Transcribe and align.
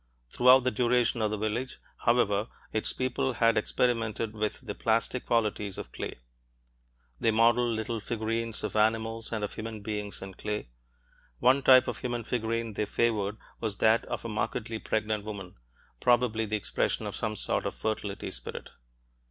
Throughout 0.31 0.63
the 0.63 0.71
duration 0.71 1.21
of 1.21 1.29
the 1.29 1.37
village, 1.37 1.77
however, 2.05 2.47
its 2.73 2.91
people 2.91 3.33
had 3.33 3.55
experimented 3.55 4.33
with 4.33 4.61
the 4.65 4.73
plastic 4.73 5.27
qualities 5.27 5.77
of 5.77 5.91
clay. 5.91 6.15
They 7.19 7.29
modeled 7.29 7.75
little 7.75 7.99
figurines 7.99 8.63
of 8.63 8.75
animals 8.75 9.31
and 9.31 9.43
of 9.43 9.53
human 9.53 9.81
beings 9.81 10.19
in 10.23 10.33
clay; 10.33 10.69
one 11.37 11.61
type 11.61 11.87
of 11.87 11.99
human 11.99 12.23
figurine 12.23 12.73
they 12.73 12.85
favored 12.85 13.37
was 13.59 13.77
that 13.77 14.03
of 14.05 14.25
a 14.25 14.27
markedly 14.27 14.79
pregnant 14.79 15.23
woman, 15.23 15.53
probably 15.99 16.47
the 16.47 16.57
expression 16.57 17.05
of 17.05 17.15
some 17.15 17.35
sort 17.35 17.67
of 17.67 17.75
fertility 17.75 18.31
spirit. 18.31 18.71